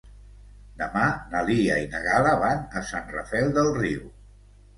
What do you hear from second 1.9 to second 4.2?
na Gal·la van a Sant Rafel del Riu.